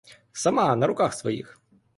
Сама, 0.31 0.75
на 0.75 0.87
руках 0.87 1.13
своїх. 1.13 1.61